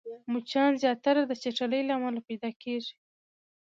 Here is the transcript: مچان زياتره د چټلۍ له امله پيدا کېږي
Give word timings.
مچان 0.31 0.71
زياتره 0.83 1.21
د 1.25 1.31
چټلۍ 1.43 1.81
له 1.87 1.93
امله 1.97 2.19
پيدا 2.27 2.49
کېږي 2.63 2.93